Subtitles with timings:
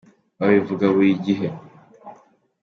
[0.39, 1.47] babivuga burigihe.